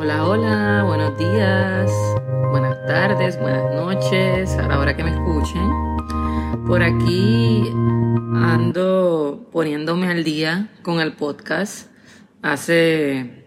Hola, 0.00 0.28
hola, 0.28 0.84
buenos 0.86 1.18
días, 1.18 1.90
buenas 2.52 2.86
tardes, 2.86 3.36
buenas 3.40 3.74
noches, 3.74 4.48
a 4.52 4.68
la 4.68 4.78
hora 4.78 4.96
que 4.96 5.02
me 5.02 5.10
escuchen. 5.10 5.68
Por 6.68 6.84
aquí 6.84 7.64
ando 8.32 9.48
poniéndome 9.50 10.06
al 10.06 10.22
día 10.22 10.70
con 10.82 11.00
el 11.00 11.14
podcast. 11.14 11.90
Hace 12.42 13.44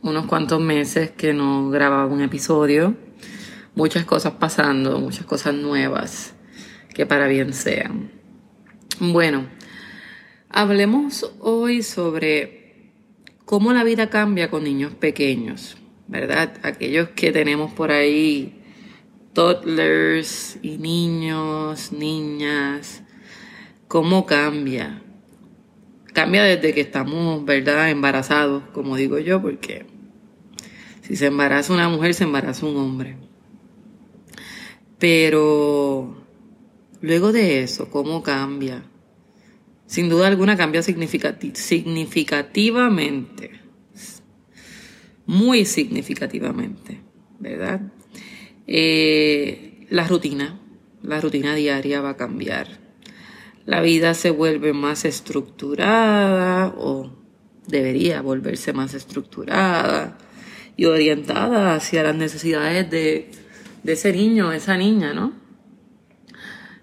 unos 0.00 0.24
cuantos 0.24 0.58
meses 0.58 1.10
que 1.10 1.34
no 1.34 1.68
grababa 1.68 2.06
un 2.06 2.22
episodio. 2.22 2.96
Muchas 3.74 4.06
cosas 4.06 4.32
pasando, 4.40 4.98
muchas 5.00 5.26
cosas 5.26 5.52
nuevas, 5.52 6.32
que 6.94 7.04
para 7.04 7.26
bien 7.26 7.52
sean. 7.52 8.10
Bueno, 9.00 9.48
hablemos 10.48 11.30
hoy 11.40 11.82
sobre 11.82 12.94
cómo 13.44 13.74
la 13.74 13.84
vida 13.84 14.08
cambia 14.08 14.48
con 14.48 14.64
niños 14.64 14.94
pequeños. 14.94 15.76
¿Verdad? 16.10 16.52
Aquellos 16.64 17.10
que 17.10 17.30
tenemos 17.30 17.72
por 17.72 17.92
ahí 17.92 18.60
toddlers 19.32 20.58
y 20.60 20.78
niños, 20.78 21.92
niñas, 21.92 23.04
¿cómo 23.86 24.26
cambia? 24.26 25.04
Cambia 26.12 26.42
desde 26.42 26.74
que 26.74 26.80
estamos, 26.80 27.44
¿verdad? 27.44 27.90
Embarazados, 27.90 28.64
como 28.72 28.96
digo 28.96 29.20
yo, 29.20 29.40
porque 29.40 29.86
si 31.02 31.14
se 31.14 31.26
embaraza 31.26 31.72
una 31.72 31.88
mujer, 31.88 32.14
se 32.14 32.24
embaraza 32.24 32.66
un 32.66 32.76
hombre. 32.76 33.16
Pero 34.98 36.16
luego 37.00 37.30
de 37.30 37.62
eso, 37.62 37.88
¿cómo 37.88 38.24
cambia? 38.24 38.82
Sin 39.86 40.08
duda 40.08 40.26
alguna 40.26 40.56
cambia 40.56 40.82
significativamente 40.82 43.60
muy 45.30 45.64
significativamente, 45.64 47.02
¿verdad? 47.38 47.82
Eh, 48.66 49.86
la 49.88 50.08
rutina, 50.08 50.58
la 51.04 51.20
rutina 51.20 51.54
diaria 51.54 52.00
va 52.00 52.10
a 52.10 52.16
cambiar. 52.16 52.66
La 53.64 53.80
vida 53.80 54.14
se 54.14 54.30
vuelve 54.30 54.72
más 54.72 55.04
estructurada 55.04 56.74
o 56.76 57.12
debería 57.68 58.22
volverse 58.22 58.72
más 58.72 58.92
estructurada 58.94 60.18
y 60.76 60.86
orientada 60.86 61.76
hacia 61.76 62.02
las 62.02 62.16
necesidades 62.16 62.90
de, 62.90 63.30
de 63.84 63.92
ese 63.92 64.12
niño, 64.12 64.50
esa 64.50 64.76
niña, 64.76 65.14
¿no? 65.14 65.32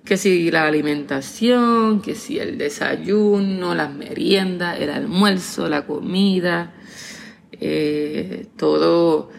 Que 0.05 0.15
si 0.15 0.49
la 0.51 0.67
alimentación, 0.67 2.01
que 2.01 2.15
si 2.15 2.39
el 2.39 2.57
desayuno, 2.57 3.75
las 3.75 3.93
meriendas, 3.93 4.79
el 4.79 4.89
almuerzo, 4.89 5.67
la 5.67 5.85
comida, 5.85 6.76
eh, 7.59 8.47
todo 8.57 9.29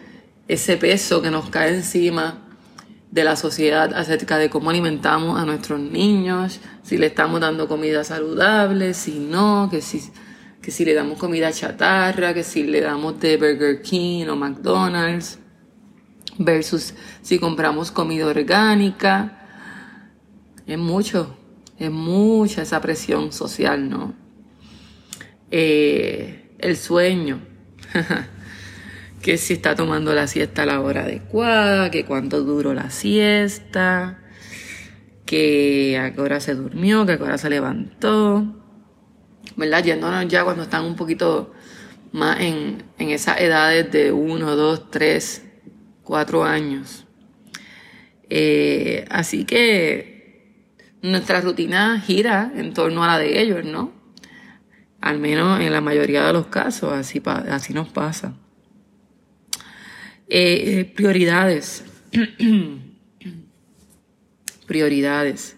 ese 0.47 0.77
peso 0.77 1.21
que 1.21 1.31
nos 1.31 1.49
cae 1.49 1.75
encima 1.75 2.45
de 3.11 3.23
la 3.23 3.35
sociedad 3.35 3.93
acerca 3.93 4.37
de 4.37 4.49
cómo 4.49 4.69
alimentamos 4.69 5.39
a 5.39 5.45
nuestros 5.45 5.79
niños, 5.79 6.59
si 6.83 6.97
le 6.97 7.07
estamos 7.07 7.39
dando 7.41 7.67
comida 7.67 8.03
saludable, 8.03 8.93
si 8.93 9.19
no, 9.19 9.67
que 9.71 9.81
si, 9.81 10.01
que 10.61 10.71
si 10.71 10.85
le 10.85 10.93
damos 10.93 11.17
comida 11.17 11.51
chatarra, 11.51 12.33
que 12.33 12.43
si 12.43 12.63
le 12.63 12.81
damos 12.81 13.19
de 13.19 13.37
Burger 13.37 13.81
King 13.81 14.27
o 14.27 14.35
McDonald's, 14.35 15.39
versus 16.39 16.93
si 17.21 17.37
compramos 17.37 17.91
comida 17.91 18.25
orgánica. 18.25 19.35
Es 20.65 20.77
mucho, 20.77 21.37
es 21.77 21.91
mucha 21.91 22.63
esa 22.63 22.81
presión 22.81 23.31
social, 23.31 23.89
¿no? 23.89 24.13
Eh, 25.51 26.55
el 26.57 26.77
sueño. 26.77 27.41
que 29.21 29.37
si 29.37 29.53
está 29.53 29.75
tomando 29.75 30.13
la 30.13 30.27
siesta 30.27 30.63
a 30.63 30.65
la 30.65 30.81
hora 30.81 31.03
adecuada, 31.03 31.91
que 31.91 32.05
cuánto 32.05 32.41
duró 32.41 32.73
la 32.73 32.89
siesta, 32.89 34.19
que 35.25 35.99
a 35.99 36.13
qué 36.13 36.21
hora 36.21 36.39
se 36.39 36.55
durmió, 36.55 37.05
que 37.05 37.13
a 37.13 37.17
qué 37.17 37.23
hora 37.23 37.37
se 37.37 37.49
levantó, 37.49 38.55
¿verdad? 39.55 39.83
Yéndonos 39.83 40.27
ya 40.27 40.43
cuando 40.43 40.63
están 40.63 40.85
un 40.85 40.95
poquito 40.95 41.53
más 42.11 42.39
en, 42.39 42.83
en 42.97 43.09
esas 43.09 43.39
edades 43.39 43.91
de 43.91 44.11
1, 44.11 44.55
2, 44.55 44.91
3, 44.91 45.45
4 46.03 46.43
años. 46.43 47.05
Eh, 48.29 49.05
así 49.09 49.43
que 49.45 50.75
nuestra 51.01 51.41
rutina 51.41 51.99
gira 51.99 52.51
en 52.55 52.73
torno 52.73 53.03
a 53.03 53.07
la 53.07 53.19
de 53.19 53.41
ellos, 53.41 53.65
¿no? 53.65 53.98
Al 55.01 55.19
menos 55.19 55.61
en 55.61 55.71
la 55.71 55.81
mayoría 55.81 56.25
de 56.25 56.33
los 56.33 56.47
casos, 56.47 56.91
así, 56.93 57.21
así 57.25 57.73
nos 57.73 57.89
pasa. 57.89 58.35
Eh, 60.27 60.79
eh, 60.79 60.85
prioridades. 60.95 61.83
prioridades. 64.67 65.55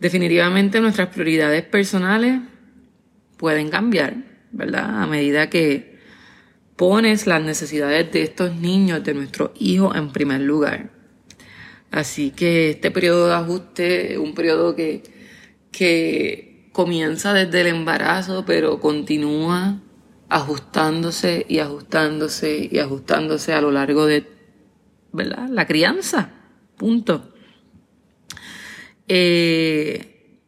Definitivamente 0.00 0.80
nuestras 0.80 1.08
prioridades 1.08 1.62
personales 1.62 2.40
pueden 3.36 3.68
cambiar, 3.70 4.16
¿verdad? 4.50 5.02
A 5.02 5.06
medida 5.06 5.48
que 5.48 5.96
pones 6.76 7.26
las 7.26 7.42
necesidades 7.42 8.10
de 8.12 8.22
estos 8.22 8.54
niños, 8.56 9.04
de 9.04 9.14
nuestros 9.14 9.50
hijos 9.58 9.96
en 9.96 10.12
primer 10.12 10.40
lugar. 10.40 10.90
Así 11.90 12.30
que 12.30 12.70
este 12.70 12.90
periodo 12.90 13.28
de 13.28 13.34
ajuste 13.34 14.18
un 14.18 14.34
periodo 14.34 14.74
que, 14.74 15.02
que 15.70 16.55
comienza 16.76 17.32
desde 17.32 17.62
el 17.62 17.68
embarazo, 17.68 18.44
pero 18.44 18.80
continúa 18.80 19.80
ajustándose 20.28 21.46
y 21.48 21.60
ajustándose 21.60 22.68
y 22.70 22.80
ajustándose 22.80 23.54
a 23.54 23.62
lo 23.62 23.70
largo 23.70 24.04
de 24.04 24.28
¿verdad? 25.10 25.48
la 25.48 25.66
crianza. 25.66 26.32
Punto. 26.76 27.32
Eh, 29.08 30.38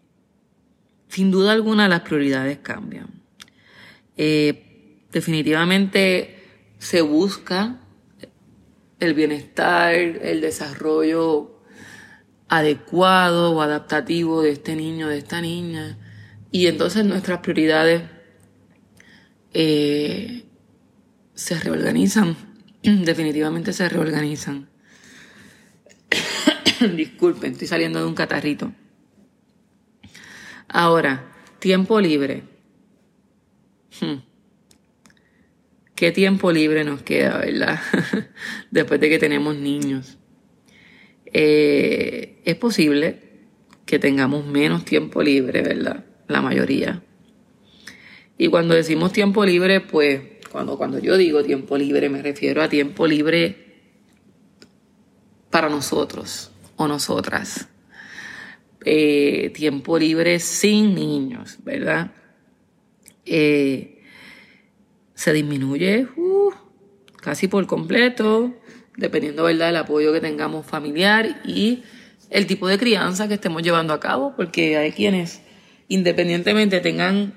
sin 1.09 1.31
duda 1.31 1.53
alguna 1.53 1.89
las 1.89 2.03
prioridades 2.03 2.59
cambian. 2.59 3.09
Eh, 4.19 5.07
definitivamente 5.11 6.45
se 6.77 7.01
busca 7.01 7.81
el 9.01 9.15
bienestar, 9.15 9.95
el 9.95 10.43
desarrollo 10.43 11.63
adecuado 12.49 13.53
o 13.53 13.63
adaptativo 13.63 14.43
de 14.43 14.51
este 14.51 14.77
niño, 14.77 15.09
de 15.09 15.17
esta 15.17 15.41
niña, 15.41 15.97
y 16.51 16.67
entonces 16.67 17.05
nuestras 17.05 17.41
prioridades 17.41 18.03
eh, 19.53 20.45
se 21.35 21.59
reorganizan, 21.61 22.37
definitivamente 22.83 23.73
se 23.73 23.89
reorganizan. 23.89 24.69
Disculpen, 26.97 27.53
estoy 27.53 27.67
saliendo 27.67 27.99
de 28.01 28.07
un 28.07 28.15
catarrito. 28.15 28.73
Ahora, 30.69 31.33
tiempo 31.59 32.01
libre. 32.01 32.45
Hmm. 34.01 34.21
¿Qué 35.95 36.13
tiempo 36.13 36.53
libre 36.53 36.85
nos 36.85 37.03
queda, 37.03 37.39
verdad? 37.39 37.81
Después 38.71 39.01
de 39.01 39.09
que 39.09 39.19
tenemos 39.19 39.57
niños. 39.57 40.19
Eh, 41.27 42.41
es 42.45 42.55
posible 42.55 43.21
que 43.85 43.99
tengamos 43.99 44.47
menos 44.47 44.85
tiempo 44.85 45.23
libre, 45.23 45.63
¿verdad? 45.63 46.05
La 46.29 46.43
mayoría. 46.43 47.03
Y 48.37 48.49
cuando 48.49 48.75
decimos 48.75 49.13
tiempo 49.13 49.45
libre, 49.45 49.81
pues 49.81 50.21
cuando, 50.53 50.79
cuando 50.79 50.99
yo 50.99 51.17
digo 51.17 51.43
tiempo 51.43 51.77
libre 51.77 52.09
me 52.09 52.23
refiero 52.23 52.63
a 52.63 52.69
tiempo 52.69 53.07
libre 53.07 53.69
para 55.51 55.69
nosotros 55.69 56.53
o 56.77 56.87
nosotras. 56.87 57.69
Eh, 58.85 59.51
tiempo 59.55 59.99
libre 59.99 60.39
sin 60.39 60.95
niños, 60.95 61.59
¿verdad? 61.65 62.13
Eh, 63.27 64.03
se 65.15 65.33
disminuye 65.33 66.07
uh, 66.17 66.53
casi 67.17 67.49
por 67.49 67.67
completo, 67.67 68.55
dependiendo, 68.97 69.43
¿verdad?, 69.45 69.67
del 69.67 69.77
apoyo 69.79 70.13
que 70.13 70.21
tengamos 70.21 70.65
familiar 70.65 71.43
y 71.45 71.83
el 72.31 72.47
tipo 72.47 72.69
de 72.69 72.79
crianza 72.79 73.27
que 73.27 73.35
estemos 73.35 73.63
llevando 73.63 73.93
a 73.93 74.01
cabo, 74.01 74.35
porque 74.37 74.77
hay 74.77 74.93
quienes 74.93 75.43
independientemente 75.89 76.81
tengan 76.81 77.35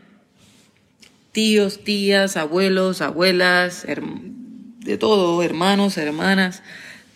tíos, 1.31 1.83
tías, 1.83 2.38
abuelos, 2.38 3.01
abuelas, 3.01 3.86
de 3.88 4.98
todo, 4.98 5.42
hermanos, 5.44 5.98
hermanas, 5.98 6.63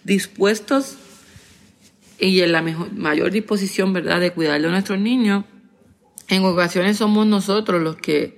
dispuestos 0.04 0.98
y 2.20 2.42
en 2.42 2.52
la 2.52 2.62
mayor 2.62 3.32
disposición, 3.32 3.94
¿verdad?, 3.94 4.20
de 4.22 4.32
cuidar 4.32 4.62
de 4.62 4.70
nuestros 4.70 5.00
niños. 5.00 5.44
En 6.28 6.44
ocasiones 6.46 6.98
somos 6.98 7.28
nosotros 7.28 7.82
los 7.82 7.98
que, 7.98 8.38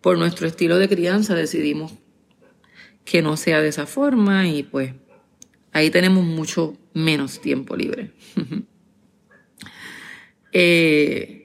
por 0.00 0.18
nuestro 0.18 0.46
estilo 0.46 0.78
de 0.78 0.88
crianza, 0.88 1.34
decidimos 1.34 1.92
que 3.04 3.22
no 3.22 3.36
sea 3.36 3.60
de 3.60 3.68
esa 3.68 3.86
forma 3.86 4.48
y 4.48 4.62
pues 4.62 4.94
ahí 5.72 5.90
tenemos 5.90 6.24
mucho 6.24 6.76
menos 6.94 7.40
tiempo 7.40 7.76
libre. 7.76 8.12
eh, 10.52 11.37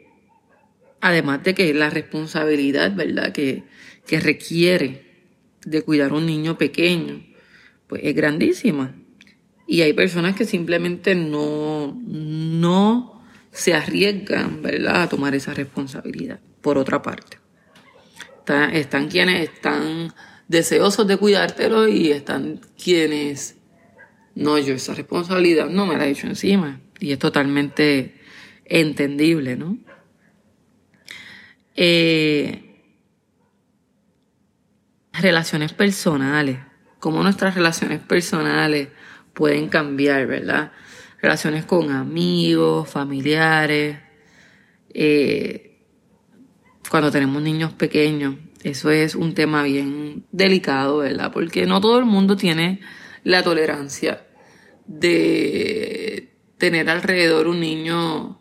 Además 1.03 1.43
de 1.43 1.53
que 1.53 1.73
la 1.73 1.89
responsabilidad, 1.89 2.95
¿verdad?, 2.95 3.33
que, 3.33 3.65
que 4.07 4.21
requiere 4.21 5.03
de 5.65 5.81
cuidar 5.81 6.11
a 6.11 6.13
un 6.13 6.25
niño 6.25 6.57
pequeño, 6.57 7.25
pues 7.87 8.03
es 8.05 8.15
grandísima. 8.15 8.95
Y 9.67 9.81
hay 9.81 9.91
personas 9.91 10.33
que 10.33 10.45
simplemente 10.45 11.13
no, 11.13 12.01
no 12.07 13.21
se 13.51 13.73
arriesgan, 13.73 14.61
¿verdad?, 14.61 15.01
a 15.01 15.09
tomar 15.09 15.35
esa 15.35 15.53
responsabilidad, 15.53 16.39
por 16.61 16.77
otra 16.77 17.01
parte. 17.01 17.37
están 18.71 19.09
quienes 19.09 19.49
están 19.49 20.13
deseosos 20.47 21.05
de 21.05 21.17
cuidártelo 21.17 21.89
y 21.89 22.11
están 22.11 22.61
quienes, 22.81 23.57
no, 24.35 24.57
yo 24.57 24.75
esa 24.75 24.93
responsabilidad 24.93 25.69
no 25.69 25.85
me 25.85 25.97
la 25.97 26.07
he 26.07 26.11
hecho 26.11 26.27
encima. 26.27 26.79
Y 26.97 27.11
es 27.11 27.19
totalmente 27.19 28.15
entendible, 28.63 29.57
¿no? 29.57 29.77
Eh, 31.75 32.73
relaciones 35.13 35.73
personales, 35.73 36.59
cómo 36.99 37.23
nuestras 37.23 37.55
relaciones 37.55 37.99
personales 37.99 38.89
pueden 39.33 39.69
cambiar, 39.69 40.27
¿verdad? 40.27 40.71
Relaciones 41.21 41.65
con 41.65 41.91
amigos, 41.91 42.89
familiares, 42.89 43.97
eh, 44.93 45.79
cuando 46.89 47.11
tenemos 47.11 47.41
niños 47.41 47.73
pequeños. 47.73 48.35
Eso 48.63 48.91
es 48.91 49.15
un 49.15 49.33
tema 49.33 49.63
bien 49.63 50.25
delicado, 50.31 50.99
¿verdad? 50.99 51.31
Porque 51.33 51.65
no 51.65 51.81
todo 51.81 51.99
el 51.99 52.05
mundo 52.05 52.37
tiene 52.37 52.81
la 53.23 53.43
tolerancia 53.43 54.25
de 54.85 56.33
tener 56.57 56.89
alrededor 56.89 57.47
un 57.47 57.59
niño 57.59 58.39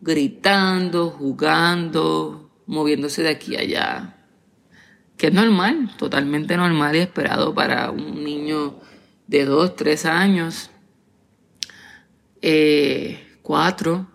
gritando, 0.00 1.10
jugando, 1.10 2.50
moviéndose 2.66 3.22
de 3.22 3.28
aquí 3.28 3.56
a 3.56 3.60
allá. 3.60 4.16
Que 5.16 5.26
es 5.26 5.32
normal, 5.32 5.90
totalmente 5.98 6.56
normal 6.56 6.96
y 6.96 7.00
esperado 7.00 7.54
para 7.54 7.90
un 7.90 8.24
niño 8.24 8.80
de 9.26 9.44
dos, 9.44 9.76
tres 9.76 10.06
años, 10.06 10.70
eh, 12.40 13.38
cuatro. 13.42 14.08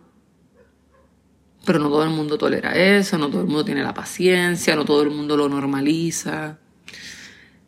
Pero 1.65 1.79
no 1.79 1.89
todo 1.89 2.03
el 2.03 2.11
mundo 2.11 2.37
tolera 2.37 2.75
eso, 2.75 3.17
no 3.17 3.29
todo 3.29 3.41
el 3.41 3.47
mundo 3.47 3.65
tiene 3.65 3.83
la 3.83 3.93
paciencia, 3.93 4.75
no 4.75 4.85
todo 4.85 5.03
el 5.03 5.11
mundo 5.11 5.37
lo 5.37 5.49
normaliza. 5.49 6.59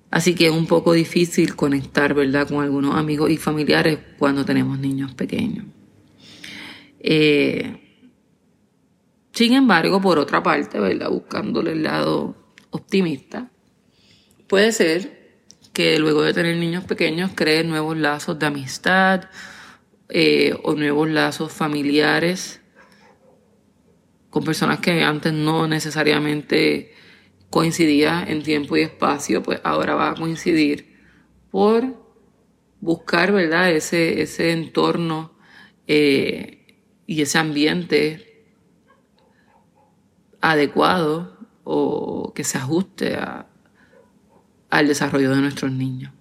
Así 0.10 0.36
que 0.36 0.48
es 0.48 0.52
un 0.52 0.68
poco 0.68 0.94
difícil 0.94 1.56
conectar, 1.56 2.14
¿verdad?, 2.14 2.48
con 2.48 2.64
algunos 2.64 2.96
amigos 2.96 3.30
y 3.30 3.38
familiares 3.38 4.00
cuando 4.18 4.46
tenemos 4.46 4.80
niños 4.80 5.14
pequeños. 5.14 5.66
Eh, 7.00 7.87
sin 9.38 9.54
embargo, 9.54 10.02
por 10.02 10.18
otra 10.18 10.42
parte, 10.42 10.80
¿verdad?, 10.80 11.12
buscándole 11.12 11.74
el 11.74 11.84
lado 11.84 12.36
optimista, 12.72 13.52
puede 14.48 14.72
ser 14.72 15.44
que 15.74 16.00
luego 16.00 16.24
de 16.24 16.34
tener 16.34 16.58
niños 16.58 16.86
pequeños 16.86 17.30
creen 17.36 17.70
nuevos 17.70 17.96
lazos 17.96 18.40
de 18.40 18.48
amistad 18.48 19.26
eh, 20.10 20.56
o 20.64 20.74
nuevos 20.74 21.08
lazos 21.08 21.54
familiares 21.54 22.62
con 24.32 24.44
personas 24.44 24.80
que 24.80 25.04
antes 25.04 25.34
no 25.34 25.68
necesariamente 25.68 26.96
coincidía 27.52 28.26
en 28.28 28.42
tiempo 28.42 28.76
y 28.76 28.82
espacio, 28.82 29.44
pues 29.44 29.62
ahora 29.64 29.94
va 29.94 30.10
a 30.10 30.16
coincidir 30.16 30.98
por 31.52 31.96
buscar, 32.82 33.32
¿verdad? 33.32 33.70
Ese, 33.70 34.20
ese 34.20 34.52
entorno 34.52 35.38
eh, 35.86 36.82
y 37.06 37.22
ese 37.22 37.38
ambiente 37.38 38.28
adecuado 40.42 41.38
o 41.64 42.34
que 42.34 42.44
se 42.44 42.58
ajuste 42.58 43.18
al 44.70 44.88
desarrollo 44.88 45.32
de 45.32 45.42
nuestros 45.42 45.72
niños. 45.72 46.12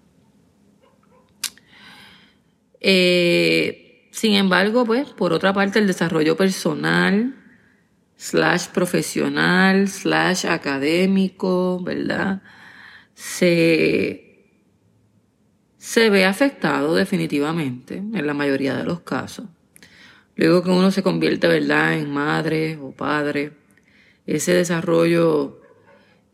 Eh, 2.80 4.08
sin 4.12 4.34
embargo, 4.34 4.84
pues, 4.84 5.08
por 5.10 5.32
otra 5.32 5.52
parte, 5.52 5.78
el 5.78 5.86
desarrollo 5.86 6.36
personal 6.36 7.34
slash 8.16 8.68
profesional, 8.68 9.88
slash 9.88 10.46
académico, 10.46 11.80
¿verdad? 11.82 12.42
Se, 13.14 14.50
se 15.78 16.10
ve 16.10 16.24
afectado 16.24 16.94
definitivamente 16.94 17.96
en 17.96 18.26
la 18.26 18.34
mayoría 18.34 18.74
de 18.74 18.84
los 18.84 19.00
casos. 19.00 19.46
Luego 20.34 20.62
que 20.62 20.70
uno 20.70 20.90
se 20.90 21.02
convierte, 21.02 21.46
¿verdad?, 21.46 21.94
en 21.94 22.12
madre 22.12 22.78
o 22.80 22.92
padre, 22.92 23.52
ese 24.26 24.52
desarrollo 24.52 25.60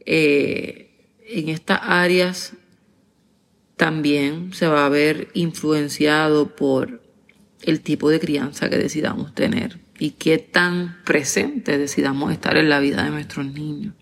eh, 0.05 1.09
en 1.27 1.49
estas 1.49 1.81
áreas 1.83 2.55
también 3.77 4.53
se 4.53 4.67
va 4.67 4.87
a 4.87 4.89
ver 4.89 5.29
influenciado 5.35 6.55
por 6.55 7.03
el 7.63 7.81
tipo 7.81 8.11
de 8.11 8.21
crianza 8.21 8.69
que 8.69 8.79
decidamos 8.79 9.35
tener 9.35 9.79
y 9.99 10.13
qué 10.13 10.39
tan 10.39 11.03
presente 11.05 11.79
decidamos 11.79 12.33
estar 12.33 12.57
en 12.57 12.69
la 12.69 12.81
vida 12.81 13.05
de 13.05 13.11
nuestros 13.11 13.47
niños. 13.47 13.95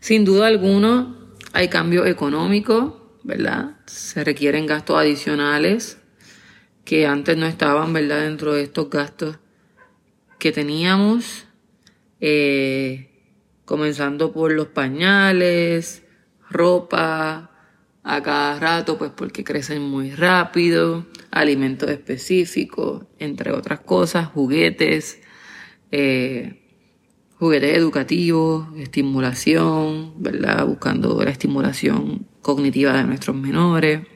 Sin 0.00 0.24
duda 0.24 0.46
alguna 0.46 1.16
hay 1.52 1.68
cambios 1.68 2.06
económicos, 2.06 2.94
¿verdad? 3.24 3.76
Se 3.86 4.22
requieren 4.22 4.66
gastos 4.66 4.98
adicionales 4.98 5.98
que 6.84 7.06
antes 7.06 7.36
no 7.36 7.46
estaban, 7.46 7.92
¿verdad? 7.92 8.20
Dentro 8.20 8.54
de 8.54 8.62
estos 8.62 8.88
gastos 8.88 9.38
que 10.38 10.52
teníamos, 10.52 11.47
eh, 12.20 13.10
comenzando 13.64 14.32
por 14.32 14.52
los 14.52 14.68
pañales, 14.68 16.04
ropa, 16.50 17.48
a 18.08 18.22
cada 18.22 18.58
rato, 18.58 18.96
pues 18.96 19.10
porque 19.14 19.44
crecen 19.44 19.82
muy 19.82 20.12
rápido, 20.12 21.06
alimentos 21.30 21.90
específicos, 21.90 23.04
entre 23.18 23.52
otras 23.52 23.80
cosas, 23.80 24.28
juguetes, 24.28 25.20
eh, 25.90 26.62
juguetes 27.38 27.76
educativos, 27.76 28.68
estimulación, 28.78 30.14
¿verdad? 30.22 30.66
Buscando 30.66 31.22
la 31.22 31.30
estimulación 31.30 32.26
cognitiva 32.40 32.94
de 32.94 33.04
nuestros 33.04 33.36
menores. 33.36 34.06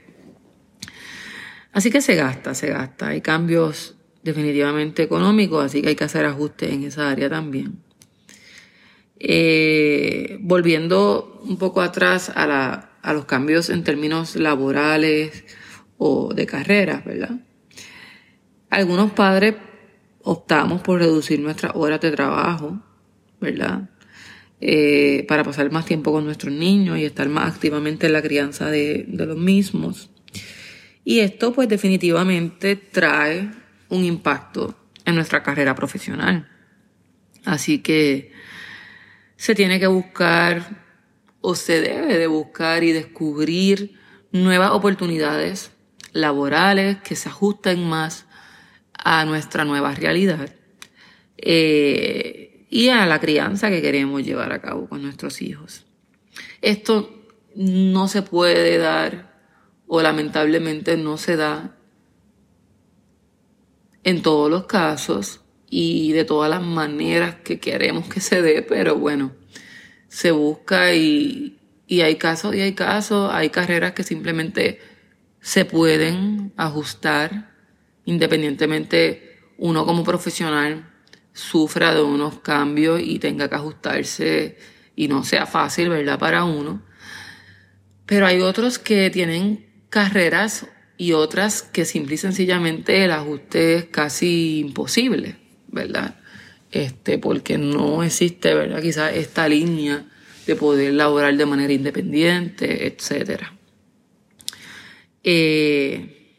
Así 1.73 1.91
que 1.91 2.01
se 2.01 2.15
gasta, 2.15 2.55
se 2.55 2.69
gasta. 2.69 3.09
Hay 3.09 3.21
cambios 3.21 3.97
definitivamente 4.23 5.03
económicos, 5.03 5.67
así 5.67 5.83
que 5.83 5.91
hay 5.91 5.97
que 5.97 6.05
hacer 6.05 6.25
ajustes 6.25 6.73
en 6.73 6.85
esa 6.85 7.11
área 7.11 7.29
también. 7.29 7.83
Eh, 9.25 10.39
volviendo 10.41 11.41
un 11.45 11.57
poco 11.57 11.81
atrás 11.81 12.33
a, 12.35 12.47
la, 12.47 12.91
a 13.03 13.13
los 13.13 13.25
cambios 13.25 13.71
en 13.71 13.85
términos 13.85 14.35
laborales, 14.35 15.45
o 16.05 16.35
de 16.35 16.47
carreras, 16.47 17.05
¿verdad? 17.05 17.39
Algunos 18.71 19.13
padres 19.13 19.55
optamos 20.23 20.81
por 20.83 20.99
reducir 20.99 21.39
nuestras 21.39 21.73
horas 21.77 22.01
de 22.01 22.11
trabajo, 22.11 22.83
¿verdad? 23.41 23.89
Eh, 24.61 25.25
para 25.29 25.45
pasar 25.45 25.71
más 25.71 25.87
tiempo 25.87 26.11
con 26.11 26.25
nuestros 26.25 26.53
niños 26.53 26.99
y 26.99 27.05
estar 27.05 27.29
más 27.29 27.55
activamente 27.55 28.09
en 28.09 28.15
la 28.15 28.23
crianza 28.23 28.69
de, 28.69 29.05
de 29.07 29.27
los 29.27 29.37
mismos. 29.37 30.11
Y 31.05 31.21
esto 31.21 31.53
pues 31.53 31.69
definitivamente 31.69 32.75
trae 32.75 33.51
un 33.89 34.05
impacto 34.05 34.75
en 35.05 35.15
nuestra 35.15 35.45
carrera 35.45 35.77
profesional. 35.77 36.49
Así 37.45 37.79
que 37.79 38.33
se 39.43 39.57
tiene 39.57 39.81
que 39.81 39.89
buscar 39.89 40.85
o 41.41 41.57
se 41.57 41.81
debe 41.81 42.17
de 42.17 42.29
buscar 42.29 42.85
y 42.85 42.93
descubrir 42.93 43.99
nuevas 44.31 44.71
oportunidades 44.71 45.73
laborales 46.13 46.99
que 46.99 47.17
se 47.17 47.29
ajusten 47.29 47.83
más 47.83 48.27
a 48.95 49.25
nuestra 49.25 49.65
nueva 49.65 49.97
realidad 49.97 50.55
eh, 51.39 52.69
y 52.71 52.91
a 52.91 53.05
la 53.05 53.19
crianza 53.19 53.69
que 53.69 53.83
queremos 53.83 54.23
llevar 54.23 54.53
a 54.53 54.61
cabo 54.61 54.89
con 54.89 55.03
nuestros 55.03 55.43
hijos. 55.43 55.87
Esto 56.61 57.27
no 57.57 58.07
se 58.07 58.23
puede 58.23 58.79
dar 58.79 59.41
o 59.89 60.03
lamentablemente 60.03 60.97
no 60.97 61.19
se 61.19 61.35
da 61.35 61.77
en 64.05 64.23
todos 64.23 64.49
los 64.49 64.67
casos 64.67 65.42
y 65.75 66.13
de 66.13 66.27
todas 66.27 66.51
las 66.51 66.61
maneras 66.61 67.37
que 67.37 67.59
queremos 67.59 68.07
que 68.07 68.21
se 68.21 68.43
dé, 68.43 68.61
pero 68.61 68.97
bueno, 68.97 69.33
se 70.07 70.31
busca 70.31 70.93
y, 70.93 71.57
y 71.87 72.03
hay 72.03 72.17
casos 72.17 72.55
y 72.55 72.61
hay 72.61 72.75
casos, 72.75 73.33
hay 73.33 73.49
carreras 73.49 73.93
que 73.93 74.03
simplemente 74.03 74.81
se 75.41 75.65
pueden 75.65 76.53
ajustar 76.59 77.55
independientemente 78.05 79.39
uno 79.57 79.87
como 79.87 80.05
profesional 80.05 80.91
sufra 81.33 81.95
de 81.95 82.03
unos 82.03 82.41
cambios 82.41 83.01
y 83.03 83.19
tenga 83.19 83.49
que 83.49 83.55
ajustarse 83.55 84.59
y 84.95 85.09
no 85.09 85.25
sea 85.25 85.47
fácil, 85.47 85.89
¿verdad? 85.89 86.19
Para 86.19 86.45
uno. 86.45 86.83
Pero 88.05 88.27
hay 88.27 88.43
otros 88.43 88.79
que 88.79 89.09
tienen 89.09 89.87
carreras 89.89 90.67
y 90.99 91.13
otras 91.13 91.63
que 91.63 91.87
simple 91.87 92.17
y 92.17 92.19
sencillamente 92.19 93.07
el 93.07 93.13
ajuste 93.13 93.77
es 93.77 93.85
casi 93.87 94.59
imposible, 94.59 95.42
¿verdad? 95.73 96.21
Este, 96.71 97.19
porque 97.19 97.59
no 97.59 98.05
existe, 98.05 98.55
¿verdad? 98.55 98.81
Quizás 98.81 99.15
esta 99.15 99.49
línea 99.49 100.07
de 100.47 100.57
poder 100.57 100.95
laborar 100.95 101.37
de 101.37 101.47
manera 101.47 101.73
independiente, 101.73 102.87
etcétera. 102.87 103.55
Eh, 105.25 106.31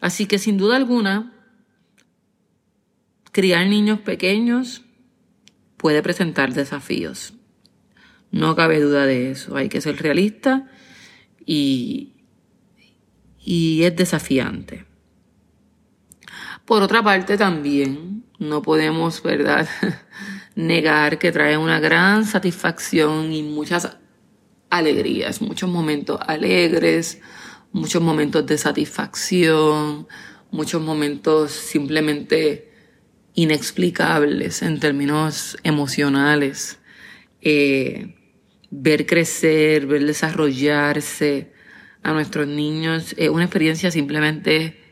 así 0.00 0.26
que 0.26 0.38
sin 0.38 0.56
duda 0.56 0.76
alguna, 0.76 1.32
criar 3.32 3.66
niños 3.66 4.00
pequeños 4.00 4.82
puede 5.76 6.02
presentar 6.02 6.54
desafíos. 6.54 7.34
No 8.30 8.56
cabe 8.56 8.80
duda 8.80 9.06
de 9.06 9.30
eso. 9.30 9.56
Hay 9.56 9.68
que 9.68 9.80
ser 9.80 9.96
realista 9.96 10.68
y, 11.44 12.14
y 13.38 13.84
es 13.84 13.94
desafiante. 13.94 14.84
Por 16.64 16.82
otra 16.82 17.02
parte 17.02 17.38
también 17.38 18.24
no 18.38 18.62
podemos, 18.62 19.22
¿verdad?, 19.22 19.68
negar 20.54 21.18
que 21.18 21.32
trae 21.32 21.56
una 21.56 21.80
gran 21.80 22.24
satisfacción 22.24 23.32
y 23.32 23.42
muchas 23.42 23.96
alegrías, 24.70 25.40
muchos 25.40 25.70
momentos 25.70 26.18
alegres, 26.26 27.20
muchos 27.72 28.02
momentos 28.02 28.46
de 28.46 28.58
satisfacción, 28.58 30.08
muchos 30.50 30.82
momentos 30.82 31.52
simplemente 31.52 32.72
inexplicables 33.34 34.62
en 34.62 34.80
términos 34.80 35.58
emocionales. 35.62 36.78
Eh, 37.42 38.14
ver 38.70 39.06
crecer, 39.06 39.86
ver 39.86 40.04
desarrollarse 40.04 41.52
a 42.02 42.12
nuestros 42.12 42.46
niños 42.46 43.14
es 43.16 43.28
una 43.28 43.44
experiencia 43.44 43.90
simplemente 43.90 44.85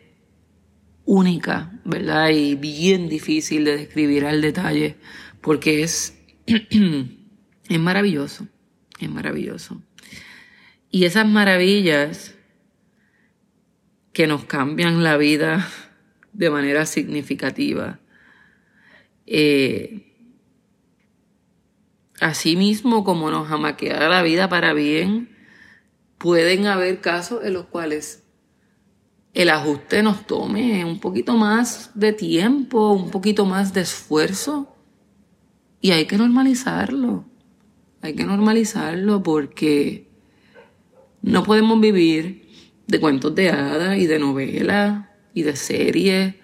única, 1.04 1.72
¿verdad? 1.84 2.30
Y 2.30 2.54
bien 2.54 3.08
difícil 3.08 3.64
de 3.64 3.76
describir 3.76 4.24
al 4.24 4.40
detalle 4.40 4.96
porque 5.40 5.82
es, 5.82 6.18
es 6.46 7.80
maravilloso, 7.80 8.48
es 8.98 9.10
maravilloso. 9.10 9.82
Y 10.90 11.04
esas 11.04 11.26
maravillas 11.26 12.34
que 14.12 14.26
nos 14.26 14.44
cambian 14.44 15.02
la 15.02 15.16
vida 15.16 15.68
de 16.32 16.50
manera 16.50 16.86
significativa. 16.86 18.00
Eh, 19.26 20.14
Asimismo, 22.24 23.04
como 23.04 23.30
nos 23.30 23.50
amaquea 23.50 24.08
la 24.08 24.22
vida 24.22 24.48
para 24.48 24.72
bien, 24.72 25.36
pueden 26.16 26.66
haber 26.66 27.00
casos 27.00 27.44
en 27.44 27.52
los 27.52 27.66
cuales 27.66 28.23
el 29.34 29.50
ajuste 29.50 30.02
nos 30.02 30.26
tome 30.26 30.84
un 30.84 31.00
poquito 31.00 31.36
más 31.36 31.90
de 31.94 32.12
tiempo, 32.12 32.92
un 32.92 33.10
poquito 33.10 33.44
más 33.44 33.74
de 33.74 33.80
esfuerzo. 33.80 34.74
Y 35.80 35.90
hay 35.90 36.06
que 36.06 36.16
normalizarlo. 36.16 37.24
Hay 38.00 38.14
que 38.14 38.24
normalizarlo 38.24 39.22
porque 39.22 40.08
no 41.20 41.42
podemos 41.42 41.80
vivir 41.80 42.48
de 42.86 43.00
cuentos 43.00 43.34
de 43.34 43.50
hadas 43.50 43.98
y 43.98 44.06
de 44.06 44.18
novelas 44.18 45.08
y 45.34 45.42
de 45.42 45.56
series 45.56 46.34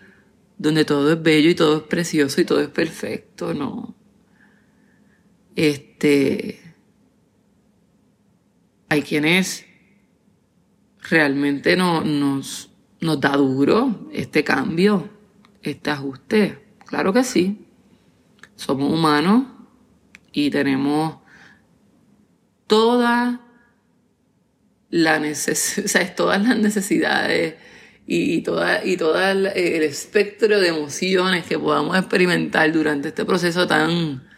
donde 0.58 0.84
todo 0.84 1.12
es 1.12 1.22
bello 1.22 1.48
y 1.48 1.54
todo 1.54 1.78
es 1.78 1.82
precioso 1.84 2.40
y 2.40 2.44
todo 2.44 2.60
es 2.60 2.68
perfecto. 2.68 3.54
No. 3.54 3.94
Este, 5.54 6.60
hay 8.88 9.02
quienes 9.02 9.64
realmente 11.08 11.76
no, 11.76 12.02
nos, 12.02 12.69
nos 13.00 13.20
da 13.20 13.36
duro 13.36 14.08
este 14.12 14.44
cambio, 14.44 15.08
este 15.62 15.90
ajuste. 15.90 16.58
Claro 16.86 17.12
que 17.12 17.24
sí. 17.24 17.66
Somos 18.56 18.92
humanos 18.92 19.46
y 20.32 20.50
tenemos 20.50 21.16
todas 22.66 23.38
las 24.90 25.20
necesidades 26.58 27.54
y 28.06 28.42
todo 28.42 28.64
el 29.20 29.46
espectro 29.46 30.58
de 30.58 30.68
emociones 30.68 31.46
que 31.46 31.58
podamos 31.58 31.96
experimentar 31.96 32.72
durante 32.72 33.08
este 33.08 33.24
proceso 33.24 33.68
tan 33.68 34.28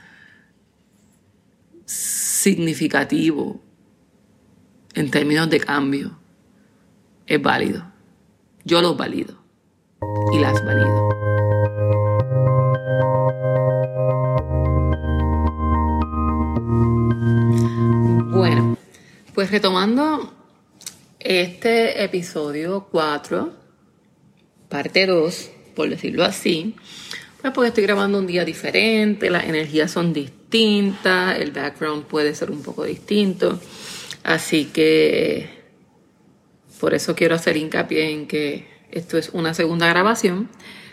significativo 1.87 3.63
en 4.95 5.11
términos 5.11 5.49
de 5.49 5.61
cambio 5.61 6.19
es 7.27 7.41
válido. 7.41 7.92
Yo 8.65 8.81
los 8.81 8.97
valido 8.97 9.35
y 10.33 10.39
las 10.39 10.65
valido. 10.65 11.09
Bueno, 18.31 18.77
pues 19.35 19.51
retomando 19.51 20.33
este 21.19 22.05
episodio 22.05 22.87
4, 22.91 23.53
parte 24.69 25.07
2, 25.07 25.51
por 25.75 25.89
decirlo 25.89 26.25
así, 26.25 26.77
pues 27.41 27.53
porque 27.53 27.69
estoy 27.69 27.83
grabando 27.83 28.19
un 28.19 28.29
día 28.29 28.45
diferente, 28.45 29.29
las 29.29 29.45
energías 29.45 29.91
son 29.91 30.13
distintas, 30.13 31.37
el 31.41 31.51
background 31.51 32.05
puede 32.05 32.33
ser 32.37 32.53
un 32.53 32.63
poco 32.63 32.85
distinto. 32.85 33.59
Así 34.23 34.67
que 34.67 35.62
por 36.83 36.95
eso 36.95 37.15
quiero 37.15 37.37
hacer 37.37 37.57
hincapié 37.57 38.11
en 38.11 38.27
que 38.27 38.67
esto 38.91 39.17
es 39.17 39.31
una 39.33 39.55
segunda 39.55 39.87
grabación, 39.87 40.49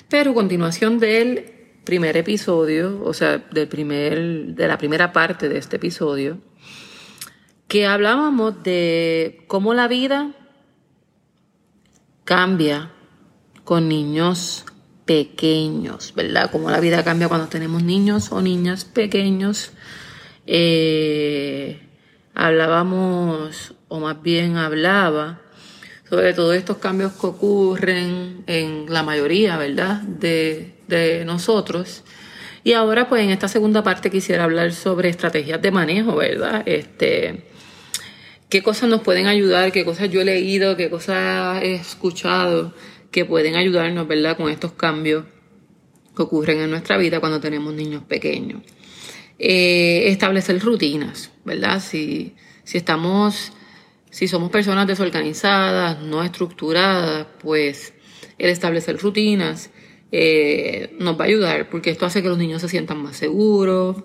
pero 0.07 0.35
continuación 0.35 0.99
del 0.99 1.51
primer 1.83 2.15
episodio, 2.15 3.01
o 3.03 3.11
sea, 3.15 3.39
del 3.39 3.67
primer, 3.67 4.53
de 4.53 4.67
la 4.67 4.77
primera 4.77 5.11
parte 5.11 5.49
de 5.49 5.57
este 5.57 5.77
episodio, 5.77 6.37
que 7.67 7.87
hablábamos 7.87 8.61
de 8.61 9.43
cómo 9.47 9.73
la 9.73 9.87
vida 9.87 10.35
cambia 12.23 12.91
con 13.63 13.89
niños 13.89 14.65
pequeños, 15.05 16.13
¿verdad? 16.15 16.51
Como 16.51 16.69
la 16.69 16.79
vida 16.79 17.03
cambia 17.03 17.29
cuando 17.29 17.47
tenemos 17.47 17.81
niños 17.81 18.31
o 18.31 18.43
niñas 18.43 18.85
pequeños. 18.85 19.71
Eh, 20.45 21.81
hablábamos, 22.35 23.73
o 23.87 23.99
más 23.99 24.21
bien 24.21 24.55
hablaba, 24.55 25.41
sobre 26.09 26.33
todos 26.33 26.55
estos 26.55 26.77
cambios 26.77 27.13
que 27.13 27.27
ocurren 27.27 28.43
en 28.47 28.85
la 28.89 29.03
mayoría, 29.03 29.57
¿verdad?, 29.57 30.01
de, 30.01 30.73
de 30.87 31.23
nosotros. 31.25 32.03
Y 32.63 32.73
ahora, 32.73 33.07
pues 33.07 33.23
en 33.23 33.29
esta 33.29 33.47
segunda 33.47 33.83
parte 33.83 34.09
quisiera 34.09 34.43
hablar 34.43 34.73
sobre 34.73 35.09
estrategias 35.09 35.61
de 35.61 35.71
manejo, 35.71 36.15
¿verdad? 36.15 36.63
Este, 36.65 37.43
qué 38.49 38.63
cosas 38.63 38.89
nos 38.89 39.01
pueden 39.01 39.27
ayudar, 39.27 39.71
qué 39.71 39.85
cosas 39.85 40.09
yo 40.09 40.21
he 40.21 40.25
leído, 40.25 40.75
qué 40.75 40.89
cosas 40.89 41.61
he 41.63 41.75
escuchado 41.75 42.73
que 43.11 43.25
pueden 43.25 43.55
ayudarnos, 43.55 44.07
¿verdad?, 44.07 44.35
con 44.35 44.49
estos 44.49 44.73
cambios 44.73 45.25
que 46.15 46.23
ocurren 46.23 46.59
en 46.59 46.69
nuestra 46.69 46.97
vida 46.97 47.19
cuando 47.19 47.39
tenemos 47.39 47.73
niños 47.73 48.03
pequeños. 48.03 48.61
Eh, 49.37 50.09
establecer 50.09 50.59
rutinas, 50.59 51.31
¿verdad? 51.45 51.81
Si, 51.81 52.35
si 52.65 52.77
estamos, 52.77 53.53
si 54.09 54.27
somos 54.27 54.49
personas 54.49 54.87
desorganizadas, 54.87 56.01
no 56.01 56.23
estructuradas, 56.23 57.27
pues 57.41 57.93
el 58.37 58.49
establecer 58.49 58.97
rutinas 58.97 59.69
eh, 60.11 60.95
nos 60.97 61.19
va 61.19 61.25
a 61.25 61.27
ayudar 61.27 61.69
porque 61.69 61.91
esto 61.91 62.05
hace 62.05 62.23
que 62.23 62.29
los 62.29 62.37
niños 62.37 62.61
se 62.61 62.69
sientan 62.69 63.01
más 63.01 63.17
seguros, 63.17 63.97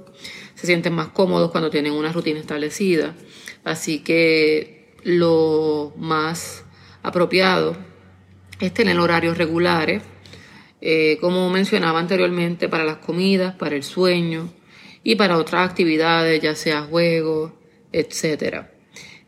se 0.54 0.66
sienten 0.66 0.92
más 0.92 1.08
cómodos 1.08 1.50
cuando 1.50 1.70
tienen 1.70 1.92
una 1.92 2.12
rutina 2.12 2.40
establecida. 2.40 3.14
Así 3.64 4.00
que 4.00 4.92
lo 5.02 5.94
más 5.96 6.64
apropiado 7.02 7.76
es 8.60 8.72
tener 8.74 8.98
horarios 8.98 9.38
regulares, 9.38 10.02
eh, 10.80 11.16
como 11.20 11.48
mencionaba 11.48 11.98
anteriormente, 11.98 12.68
para 12.68 12.84
las 12.84 12.98
comidas, 12.98 13.54
para 13.54 13.74
el 13.74 13.82
sueño 13.82 14.52
y 15.02 15.14
para 15.16 15.38
otras 15.38 15.68
actividades, 15.68 16.40
ya 16.42 16.54
sea 16.54 16.82
juegos, 16.82 17.52
etc. 17.92 18.73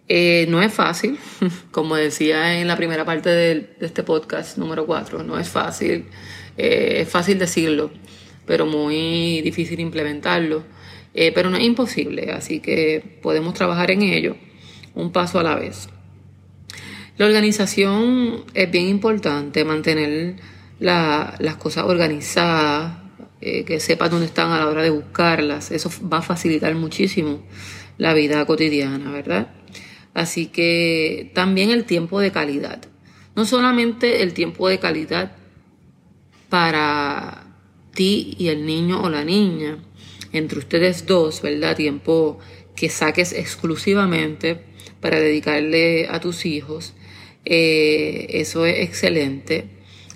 Eh, 0.09 0.47
no 0.49 0.63
es 0.63 0.73
fácil, 0.73 1.19
como 1.71 1.97
decía 1.97 2.61
en 2.61 2.69
la 2.69 2.77
primera 2.77 3.05
parte 3.05 3.31
de, 3.31 3.77
este 3.81 4.03
podcast 4.03 4.57
número 4.57 4.87
4, 4.87 5.23
no 5.23 5.39
es 5.39 5.49
fácil, 5.49 6.07
eh, 6.57 6.99
es 7.01 7.09
fácil 7.09 7.39
decirlo, 7.39 7.91
pero 8.47 8.67
muy 8.67 9.41
difícil 9.43 9.81
implementarlo, 9.81 10.65
pero 11.35 11.49
no 11.49 11.57
es 11.57 11.65
imposible, 11.65 12.31
así 12.31 12.61
que 12.61 13.19
podemos 13.23 13.55
trabajar 13.55 13.91
en 13.91 14.03
ello 14.03 14.37
un 14.95 15.13
paso 15.13 15.39
a 15.39 15.43
la 15.43 15.55
vez. 15.55 15.89
La 17.19 17.25
organización 17.25 18.45
es 18.53 18.71
bien 18.71 18.89
importante, 18.89 19.65
mantener 19.65 20.37
las 20.79 21.57
cosas 21.57 21.85
organizadas, 21.85 22.99
eh, 23.41 23.65
que 23.65 23.81
sepas 23.81 24.11
dónde 24.11 24.27
están 24.27 24.51
a 24.51 24.59
la 24.59 24.69
hora 24.69 24.83
de 24.83 24.91
buscarlas. 24.91 25.71
Eso 25.71 25.91
va 26.13 26.19
a 26.19 26.23
facilitar 26.23 26.75
muchísimo 26.75 27.43
la 27.97 28.13
vida 28.13 28.45
cotidiana, 28.45 29.11
¿verdad? 29.13 29.49
Así 30.17 30.47
que 30.47 31.31
también 31.35 31.71
el 31.71 31.85
tiempo 31.85 32.21
de 32.21 32.33
calidad. 32.33 32.81
No 33.35 33.45
solamente 33.45 34.23
el 34.23 34.33
tiempo 34.33 34.67
de 34.67 34.79
calidad 34.79 35.37
para 36.49 37.55
ti 37.93 38.35
y 38.39 38.49
el 38.49 38.65
niño 38.65 39.03
o 39.03 39.11
la 39.11 39.25
niña, 39.25 39.77
entre 40.33 40.59
ustedes 40.59 41.05
dos, 41.05 41.43
¿verdad? 41.43 41.77
Tiempo 41.77 42.39
que 42.75 42.89
saques 42.89 43.35
exclusivamente 43.35 44.59
para 45.03 45.21
dedicarle 45.21 46.09
a 46.09 46.19
tus 46.19 46.47
hijos, 46.47 46.95
Eh, 47.49 48.41
eso 48.41 48.67
es 48.67 48.81
excelente. 48.81 49.69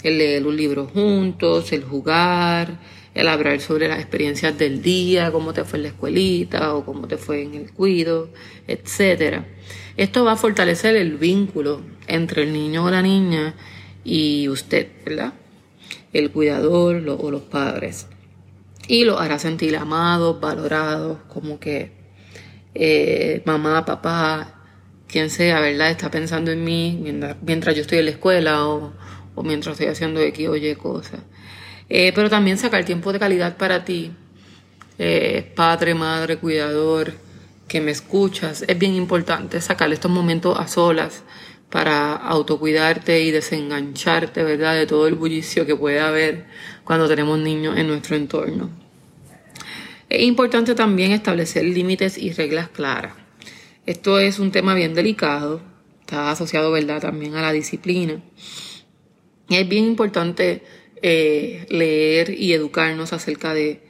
El 0.02 0.19
leer 0.19 0.47
un 0.47 0.57
libro 0.57 0.87
juntos, 0.87 1.73
el 1.73 1.85
jugar, 1.85 2.80
el 3.14 3.28
hablar 3.28 3.61
sobre 3.61 3.87
las 3.87 4.00
experiencias 4.00 4.57
del 4.59 4.83
día, 4.83 5.30
cómo 5.30 5.52
te 5.52 5.64
fue 5.64 5.78
en 5.78 5.83
la 5.85 5.88
escuelita 5.90 6.75
o 6.75 6.85
cómo 6.85 7.07
te 7.07 7.16
fue 7.19 7.42
en 7.42 7.54
el 7.54 7.73
cuido, 7.73 8.30
etc. 8.66 9.45
Esto 9.97 10.25
va 10.25 10.32
a 10.32 10.37
fortalecer 10.37 10.97
el 10.97 11.16
vínculo 11.16 11.82
entre 12.06 12.42
el 12.42 12.52
niño 12.52 12.85
o 12.85 12.90
la 12.90 13.02
niña 13.02 13.54
y 14.04 14.49
usted, 14.49 14.88
¿verdad? 15.04 15.35
El 16.12 16.30
cuidador 16.30 17.02
o 17.09 17.30
los 17.30 17.42
padres. 17.42 18.06
Y 18.88 19.04
lo 19.04 19.18
hará 19.18 19.38
sentir 19.38 19.76
amados, 19.76 20.40
valorados, 20.40 21.18
como 21.28 21.61
que 21.61 21.92
eh, 22.75 23.42
mamá, 23.44 23.85
papá, 23.85 24.54
quien 25.09 25.30
sea, 25.30 25.61
¿verdad? 25.61 25.90
Está 25.90 26.11
pensando 26.11 26.50
en 26.52 26.64
mí 26.64 26.99
mientras, 27.42 27.75
yo 27.75 27.82
estoy 27.82 27.99
en 27.99 28.04
la 28.06 28.11
escuela 28.12 28.66
o, 28.66 28.92
mientras 29.42 29.75
estoy 29.75 29.88
haciendo 29.88 30.20
X 30.20 30.49
o 30.49 30.56
Y 30.56 30.75
cosas. 30.76 31.20
Eh, 31.88 32.12
pero 32.14 32.30
también 32.30 32.59
sacar 32.59 32.85
tiempo 32.85 33.12
de 33.12 33.18
calidad 33.18 33.56
para 33.56 33.85
ti, 33.85 34.12
eh, 34.99 35.52
padre, 35.56 35.94
madre, 35.94 36.37
cuidador, 36.37 37.12
que 37.71 37.81
me 37.81 37.93
escuchas. 37.93 38.65
Es 38.67 38.77
bien 38.77 38.97
importante 38.97 39.61
sacar 39.61 39.93
estos 39.93 40.11
momentos 40.11 40.59
a 40.59 40.67
solas 40.67 41.23
para 41.71 42.17
autocuidarte 42.17 43.23
y 43.23 43.31
desengancharte, 43.31 44.43
¿verdad?, 44.43 44.75
de 44.75 44.89
todo 44.89 45.07
el 45.07 45.15
bullicio 45.15 45.65
que 45.67 45.77
puede 45.77 46.00
haber 46.00 46.47
cuando 46.83 47.07
tenemos 47.07 47.39
niños 47.39 47.79
en 47.79 47.87
nuestro 47.87 48.17
entorno. 48.17 48.71
Es 50.09 50.23
importante 50.23 50.75
también 50.75 51.12
establecer 51.12 51.65
límites 51.65 52.19
y 52.19 52.33
reglas 52.33 52.69
claras. 52.71 53.15
Esto 53.87 54.19
es 54.19 54.41
un 54.41 54.50
tema 54.50 54.75
bien 54.75 54.93
delicado, 54.93 55.62
está 56.00 56.33
asociado, 56.33 56.73
¿verdad?, 56.73 57.00
también 57.00 57.37
a 57.37 57.41
la 57.41 57.53
disciplina. 57.53 58.21
es 59.49 59.69
bien 59.69 59.85
importante 59.85 60.65
eh, 61.03 61.67
leer 61.69 62.31
y 62.31 62.53
educarnos 62.53 63.12
acerca 63.12 63.55
de 63.55 63.89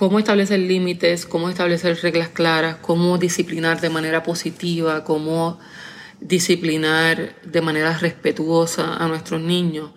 cómo 0.00 0.18
establecer 0.18 0.60
límites, 0.60 1.26
cómo 1.26 1.50
establecer 1.50 1.94
reglas 2.02 2.30
claras, 2.30 2.76
cómo 2.76 3.18
disciplinar 3.18 3.82
de 3.82 3.90
manera 3.90 4.22
positiva, 4.22 5.04
cómo 5.04 5.58
disciplinar 6.20 7.36
de 7.42 7.60
manera 7.60 7.98
respetuosa 7.98 8.96
a 8.96 9.08
nuestros 9.08 9.42
niños, 9.42 9.90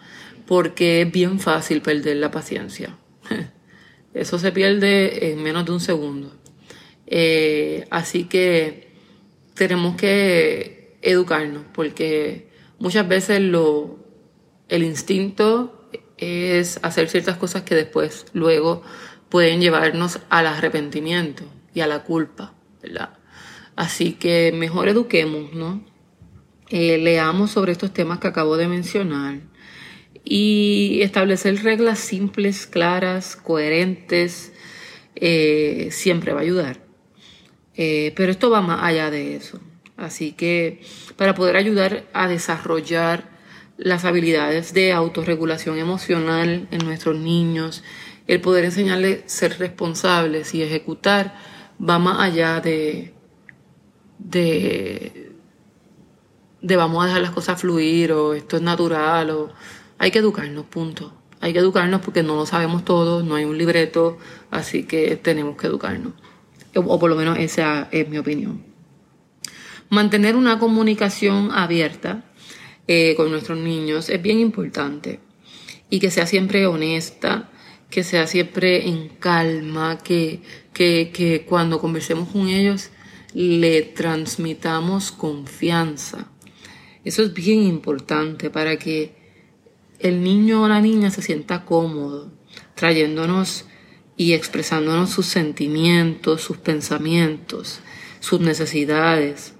porque 0.45 1.03
es 1.03 1.11
bien 1.13 1.39
fácil 1.39 1.81
perder 1.81 2.17
la 2.17 2.31
paciencia. 2.31 2.97
Eso 4.13 4.37
se 4.39 4.51
pierde 4.51 5.31
en 5.31 5.41
menos 5.41 5.63
de 5.63 5.71
un 5.71 5.79
segundo. 5.79 6.35
Eh, 7.07 7.87
así 7.89 8.25
que 8.25 8.89
tenemos 9.53 9.95
que 9.95 10.97
educarnos, 11.01 11.63
porque 11.73 12.49
muchas 12.77 13.07
veces 13.07 13.39
lo, 13.39 13.99
el 14.67 14.83
instinto 14.83 15.87
es 16.17 16.77
hacer 16.83 17.07
ciertas 17.07 17.37
cosas 17.37 17.63
que 17.63 17.73
después, 17.73 18.25
luego, 18.33 18.83
pueden 19.33 19.61
llevarnos 19.61 20.19
al 20.29 20.45
arrepentimiento 20.45 21.43
y 21.73 21.81
a 21.81 21.87
la 21.87 22.03
culpa, 22.03 22.53
¿verdad? 22.83 23.17
Así 23.75 24.13
que 24.13 24.53
mejor 24.55 24.89
eduquemos, 24.89 25.53
¿no? 25.53 25.83
Eh, 26.69 26.99
leamos 26.99 27.49
sobre 27.49 27.71
estos 27.71 27.91
temas 27.91 28.19
que 28.19 28.27
acabo 28.27 28.57
de 28.57 28.67
mencionar 28.67 29.39
y 30.23 30.99
establecer 31.01 31.63
reglas 31.63 31.97
simples, 31.97 32.67
claras, 32.67 33.35
coherentes, 33.35 34.53
eh, 35.15 35.87
siempre 35.89 36.33
va 36.33 36.41
a 36.41 36.43
ayudar. 36.43 36.81
Eh, 37.75 38.13
pero 38.15 38.31
esto 38.31 38.51
va 38.51 38.61
más 38.61 38.83
allá 38.83 39.09
de 39.09 39.35
eso. 39.35 39.59
Así 39.97 40.33
que 40.33 40.81
para 41.17 41.33
poder 41.33 41.57
ayudar 41.57 42.07
a 42.13 42.27
desarrollar 42.27 43.31
las 43.77 44.05
habilidades 44.05 44.75
de 44.75 44.91
autorregulación 44.91 45.79
emocional 45.79 46.67
en 46.69 46.85
nuestros 46.85 47.17
niños, 47.17 47.83
el 48.27 48.41
poder 48.41 48.65
enseñarles 48.65 49.23
a 49.25 49.29
ser 49.29 49.59
responsables 49.59 50.53
y 50.53 50.63
ejecutar 50.63 51.35
va 51.77 51.99
más 51.99 52.19
allá 52.19 52.61
de, 52.61 53.13
de, 54.19 55.31
de 56.61 56.75
vamos 56.75 57.03
a 57.03 57.07
dejar 57.07 57.21
las 57.21 57.31
cosas 57.31 57.59
fluir 57.59 58.11
o 58.11 58.33
esto 58.33 58.57
es 58.57 58.61
natural 58.61 59.29
o 59.31 59.49
hay 59.97 60.11
que 60.11 60.19
educarnos, 60.19 60.65
punto. 60.65 61.13
Hay 61.39 61.51
que 61.51 61.59
educarnos 61.59 62.01
porque 62.01 62.23
no 62.23 62.35
lo 62.35 62.45
sabemos 62.45 62.85
todo, 62.85 63.21
no 63.21 63.35
hay 63.35 63.43
un 63.43 63.57
libreto, 63.57 64.17
así 64.49 64.83
que 64.83 65.17
tenemos 65.17 65.57
que 65.57 65.67
educarnos. 65.67 66.13
O, 66.75 66.99
por 66.99 67.09
lo 67.09 67.15
menos 67.15 67.37
esa 67.37 67.89
es 67.91 68.07
mi 68.07 68.17
opinión. 68.17 68.63
Mantener 69.89 70.35
una 70.35 70.57
comunicación 70.57 71.51
abierta 71.51 72.23
eh, 72.87 73.13
con 73.15 73.29
nuestros 73.29 73.57
niños 73.57 74.09
es 74.09 74.21
bien 74.21 74.39
importante 74.39 75.19
y 75.89 75.99
que 75.99 76.11
sea 76.11 76.25
siempre 76.25 76.65
honesta, 76.65 77.49
que 77.93 78.03
sea 78.03 78.25
siempre 78.25 78.89
en 78.89 79.07
calma, 79.07 79.99
que, 79.99 80.41
que, 80.73 81.45
cuando 81.47 81.79
conversemos 81.79 82.29
con 82.29 82.47
ellos 82.47 82.89
le 83.35 83.83
transmitamos 83.83 85.11
confianza. 85.11 86.27
Eso 87.03 87.21
es 87.21 87.35
bien 87.35 87.61
importante 87.61 88.49
para 88.49 88.77
que 88.77 89.13
el 89.99 90.23
niño 90.23 90.63
o 90.63 90.67
la 90.67 90.81
niña 90.81 91.11
se 91.11 91.21
sienta 91.21 91.65
cómodo, 91.65 92.31
trayéndonos 92.73 93.65
y 94.17 94.33
expresándonos 94.33 95.11
sus 95.11 95.27
sentimientos, 95.27 96.41
sus 96.41 96.57
pensamientos, 96.57 97.81
sus 98.19 98.39
necesidades. 98.39 99.53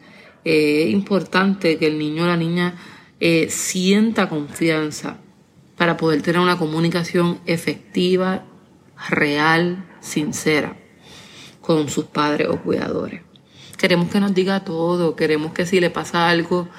es 0.43 0.89
importante 0.89 1.77
que 1.77 1.85
el 1.85 1.99
niño 1.99 2.23
o 2.23 2.27
la 2.27 2.37
niña 2.37 2.73
eh, 3.19 3.47
sienta 3.51 4.27
confianza 4.27 5.22
para 5.83 5.97
poder 5.97 6.21
tener 6.21 6.39
una 6.39 6.57
comunicación 6.57 7.41
efectiva, 7.45 8.45
real, 9.09 9.85
sincera 9.99 10.77
con 11.59 11.89
sus 11.89 12.05
padres 12.05 12.47
o 12.47 12.61
cuidadores. 12.61 13.21
Queremos 13.77 14.07
que 14.07 14.21
nos 14.21 14.33
diga 14.33 14.63
todo, 14.63 15.17
queremos 15.17 15.51
que 15.51 15.65
si 15.65 15.81
le 15.81 15.89
pasa 15.89 16.29
algo 16.29 16.69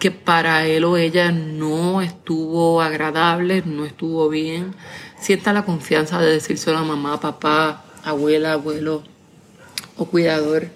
que 0.00 0.10
para 0.10 0.66
él 0.66 0.82
o 0.82 0.96
ella 0.96 1.30
no 1.30 2.02
estuvo 2.02 2.82
agradable, 2.82 3.62
no 3.64 3.84
estuvo 3.84 4.28
bien, 4.28 4.74
sienta 5.20 5.52
la 5.52 5.64
confianza 5.64 6.20
de 6.20 6.32
decírselo 6.32 6.78
a 6.78 6.82
mamá, 6.82 7.20
papá, 7.20 7.84
abuela, 8.02 8.54
abuelo 8.54 9.04
o 9.96 10.06
cuidador. 10.06 10.70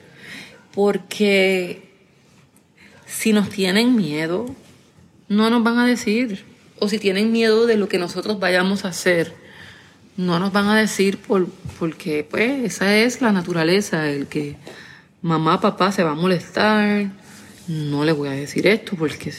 Porque 0.73 1.91
si 3.05 3.33
nos 3.33 3.51
tienen 3.51 3.97
miedo, 3.97 4.47
no 5.29 5.51
nos 5.51 5.65
van 5.65 5.79
a 5.81 5.87
decir 5.87 6.54
o 6.85 6.89
si 6.89 6.99
tienen 6.99 7.33
miedo 7.33 7.67
de 7.67 7.77
lo 7.79 7.89
que 7.89 7.99
nosotros 7.99 8.39
vayamos 8.39 8.85
a 8.85 8.89
hacer, 8.89 9.35
no 10.17 10.39
nos 10.39 10.53
van 10.53 10.69
a 10.69 10.77
decir 10.77 11.19
por, 11.19 11.49
porque 11.79 12.27
pues 12.29 12.65
esa 12.65 12.95
es 12.97 13.23
la 13.23 13.33
naturaleza, 13.33 14.11
el 14.11 14.27
que 14.27 14.57
mamá, 15.23 15.61
papá 15.61 15.93
se 15.93 16.05
va 16.05 16.11
a 16.11 16.15
molestar, 16.15 17.11
no 17.69 18.05
le 18.05 18.13
voy 18.13 18.29
a 18.29 18.33
decir 18.33 18.67
esto 18.67 18.97
porque 18.97 19.33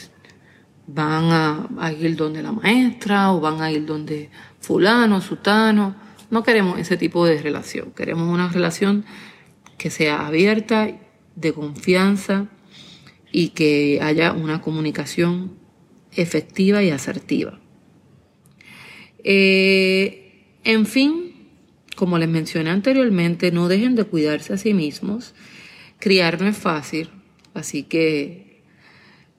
van 0.88 1.26
a, 1.26 1.70
a 1.80 1.92
ir 1.92 2.16
donde 2.16 2.42
la 2.42 2.52
maestra 2.52 3.32
o 3.32 3.40
van 3.40 3.62
a 3.62 3.72
ir 3.72 3.86
donde 3.86 4.32
fulano, 4.60 5.22
sutano. 5.22 5.96
No 6.32 6.44
queremos 6.44 6.80
ese 6.80 6.98
tipo 6.98 7.26
de 7.26 7.42
relación, 7.42 7.92
queremos 7.92 8.28
una 8.28 8.50
relación 8.50 9.06
que 9.78 9.92
sea 9.92 10.26
abierta, 10.26 10.90
de 11.36 11.54
confianza 11.54 12.48
y 13.32 13.50
que 13.50 14.00
haya 14.02 14.34
una 14.34 14.62
comunicación 14.62 15.65
efectiva 16.16 16.84
y 16.84 16.90
asertiva. 16.90 17.60
Eh, 19.24 20.44
en 20.64 20.86
fin, 20.86 21.34
como 21.96 22.18
les 22.18 22.30
mencioné 22.30 22.70
anteriormente, 22.70 23.52
no 23.52 23.68
dejen 23.68 23.96
de 23.96 24.04
cuidarse 24.04 24.54
a 24.54 24.58
sí 24.58 24.74
mismos. 24.74 25.34
Criar 26.00 26.42
no 26.42 26.48
es 26.48 26.58
fácil, 26.58 27.10
así 27.54 27.84
que 27.84 28.62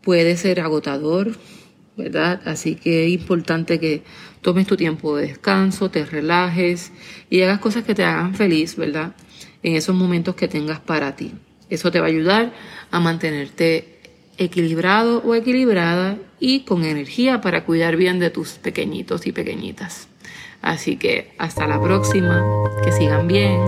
puede 0.01 0.37
ser 0.37 0.61
agotador, 0.61 1.37
¿verdad? 1.97 2.41
Así 2.45 2.75
que 2.77 3.07
es 3.07 3.13
importante 3.13 3.79
que 3.79 4.03
tomes 4.41 4.67
tu 4.67 4.77
tiempo 4.77 5.17
de 5.17 5.29
descanso, 5.29 5.91
te 5.91 6.05
relajes 6.05 6.93
y 7.31 7.43
hagas 7.43 7.59
cosas 7.59 7.85
que 7.85 7.95
te 7.95 8.05
hagan 8.05 8.35
feliz, 8.35 8.77
¿verdad? 8.77 9.15
En 9.63 9.77
esos 9.77 9.95
momentos 9.95 10.35
que 10.35 10.49
tengas 10.49 10.81
para 10.81 11.17
ti. 11.17 11.33
Eso 11.69 11.91
te 11.91 12.01
va 12.01 12.07
a 12.07 12.11
ayudar 12.11 12.53
a 12.91 13.01
mantenerte 13.01 13.96
equilibrado 14.39 15.23
o 15.25 15.35
equilibrada 15.35 16.19
y 16.39 16.61
con 16.61 16.85
energía 16.85 17.41
para 17.41 17.65
cuidar 17.65 17.97
bien 17.97 18.19
de 18.19 18.31
tus 18.31 18.53
pequeñitos 18.53 19.27
y 19.27 19.33
pequeñitas. 19.33 20.09
Así 20.63 20.97
que 20.97 21.35
hasta 21.39 21.67
la 21.67 21.81
próxima, 21.81 22.45
que 22.85 22.93
sigan 22.93 23.29
bien. 23.29 23.61